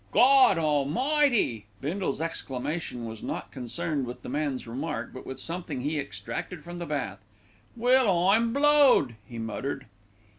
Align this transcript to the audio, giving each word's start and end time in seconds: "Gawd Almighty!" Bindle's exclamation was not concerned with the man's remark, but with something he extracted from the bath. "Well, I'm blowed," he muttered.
"Gawd 0.11 0.57
Almighty!" 0.57 1.67
Bindle's 1.79 2.19
exclamation 2.21 3.05
was 3.05 3.21
not 3.21 3.51
concerned 3.51 4.07
with 4.07 4.23
the 4.23 4.29
man's 4.29 4.65
remark, 4.65 5.11
but 5.13 5.27
with 5.27 5.39
something 5.39 5.81
he 5.81 5.99
extracted 5.99 6.63
from 6.63 6.79
the 6.79 6.87
bath. 6.87 7.19
"Well, 7.77 8.29
I'm 8.29 8.51
blowed," 8.51 9.13
he 9.27 9.37
muttered. 9.37 9.85